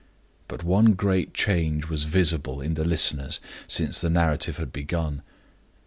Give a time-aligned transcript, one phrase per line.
[0.47, 5.21] But one great change was visible in the listeners since the narrative had begun.